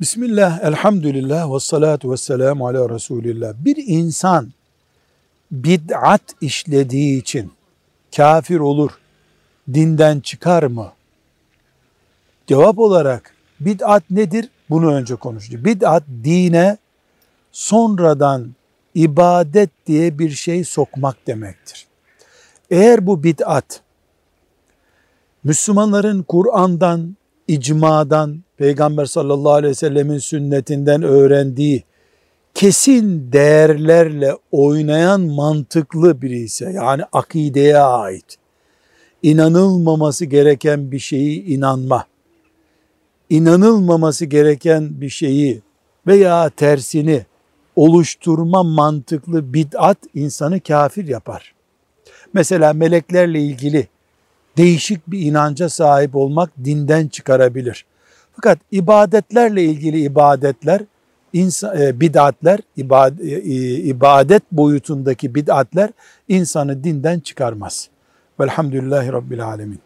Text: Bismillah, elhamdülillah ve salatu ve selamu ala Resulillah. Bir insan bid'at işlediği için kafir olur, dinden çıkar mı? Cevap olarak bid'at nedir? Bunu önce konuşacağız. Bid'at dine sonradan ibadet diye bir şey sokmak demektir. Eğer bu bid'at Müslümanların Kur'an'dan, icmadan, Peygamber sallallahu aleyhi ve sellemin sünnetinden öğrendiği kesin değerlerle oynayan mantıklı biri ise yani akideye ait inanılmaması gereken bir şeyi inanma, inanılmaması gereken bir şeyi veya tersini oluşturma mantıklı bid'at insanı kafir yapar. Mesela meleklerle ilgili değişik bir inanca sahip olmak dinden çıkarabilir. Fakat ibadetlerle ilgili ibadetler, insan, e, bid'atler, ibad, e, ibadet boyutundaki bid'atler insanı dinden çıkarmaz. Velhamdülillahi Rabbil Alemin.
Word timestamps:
Bismillah, 0.00 0.64
elhamdülillah 0.64 1.54
ve 1.54 1.60
salatu 1.60 2.12
ve 2.12 2.16
selamu 2.16 2.66
ala 2.66 2.90
Resulillah. 2.90 3.54
Bir 3.58 3.76
insan 3.86 4.52
bid'at 5.50 6.22
işlediği 6.40 7.20
için 7.20 7.52
kafir 8.16 8.58
olur, 8.58 8.90
dinden 9.74 10.20
çıkar 10.20 10.62
mı? 10.62 10.92
Cevap 12.46 12.78
olarak 12.78 13.34
bid'at 13.60 14.02
nedir? 14.10 14.48
Bunu 14.70 14.94
önce 14.94 15.14
konuşacağız. 15.14 15.64
Bid'at 15.64 16.02
dine 16.24 16.78
sonradan 17.52 18.54
ibadet 18.94 19.70
diye 19.86 20.18
bir 20.18 20.30
şey 20.30 20.64
sokmak 20.64 21.26
demektir. 21.26 21.86
Eğer 22.70 23.06
bu 23.06 23.22
bid'at 23.22 23.80
Müslümanların 25.44 26.22
Kur'an'dan, 26.22 27.16
icmadan, 27.48 28.42
Peygamber 28.58 29.04
sallallahu 29.04 29.52
aleyhi 29.52 29.70
ve 29.70 29.74
sellemin 29.74 30.18
sünnetinden 30.18 31.02
öğrendiği 31.02 31.84
kesin 32.54 33.32
değerlerle 33.32 34.36
oynayan 34.52 35.20
mantıklı 35.20 36.22
biri 36.22 36.38
ise 36.38 36.72
yani 36.72 37.02
akideye 37.12 37.78
ait 37.78 38.38
inanılmaması 39.22 40.24
gereken 40.24 40.92
bir 40.92 40.98
şeyi 40.98 41.44
inanma, 41.44 42.04
inanılmaması 43.30 44.24
gereken 44.24 45.00
bir 45.00 45.10
şeyi 45.10 45.62
veya 46.06 46.50
tersini 46.50 47.26
oluşturma 47.76 48.62
mantıklı 48.62 49.54
bid'at 49.54 49.98
insanı 50.14 50.60
kafir 50.60 51.08
yapar. 51.08 51.54
Mesela 52.32 52.72
meleklerle 52.72 53.40
ilgili 53.40 53.88
değişik 54.56 55.06
bir 55.06 55.20
inanca 55.20 55.68
sahip 55.68 56.16
olmak 56.16 56.50
dinden 56.64 57.08
çıkarabilir. 57.08 57.84
Fakat 58.38 58.58
ibadetlerle 58.70 59.64
ilgili 59.64 60.00
ibadetler, 60.00 60.80
insan, 61.32 61.80
e, 61.80 62.00
bid'atler, 62.00 62.60
ibad, 62.76 63.18
e, 63.18 63.34
ibadet 63.74 64.42
boyutundaki 64.52 65.34
bid'atler 65.34 65.90
insanı 66.28 66.84
dinden 66.84 67.20
çıkarmaz. 67.20 67.88
Velhamdülillahi 68.40 69.12
Rabbil 69.12 69.46
Alemin. 69.46 69.80